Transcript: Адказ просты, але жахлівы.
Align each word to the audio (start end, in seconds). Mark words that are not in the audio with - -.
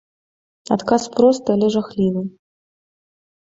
Адказ 0.75 1.03
просты, 1.17 1.47
але 1.57 1.69
жахлівы. 1.75 2.25